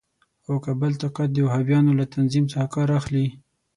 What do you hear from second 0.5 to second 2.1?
که بل طاقت د وهابیانو له